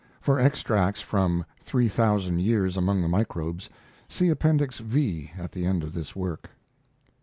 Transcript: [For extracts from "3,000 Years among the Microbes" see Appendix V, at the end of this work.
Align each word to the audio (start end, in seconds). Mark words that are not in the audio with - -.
[For 0.19 0.39
extracts 0.39 0.99
from 0.99 1.45
"3,000 1.61 2.39
Years 2.41 2.75
among 2.75 3.01
the 3.03 3.07
Microbes" 3.07 3.69
see 4.09 4.29
Appendix 4.29 4.79
V, 4.79 5.31
at 5.37 5.51
the 5.51 5.63
end 5.67 5.83
of 5.83 5.93
this 5.93 6.15
work. 6.15 6.49